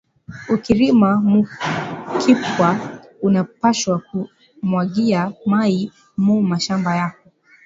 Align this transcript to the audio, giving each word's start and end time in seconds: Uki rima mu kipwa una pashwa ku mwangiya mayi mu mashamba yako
Uki 0.53 0.71
rima 0.79 1.09
mu 1.31 1.39
kipwa 2.21 2.69
una 3.27 3.41
pashwa 3.59 3.95
ku 4.07 4.17
mwangiya 4.67 5.21
mayi 5.51 5.81
mu 6.23 6.35
mashamba 6.51 6.89
yako 6.99 7.25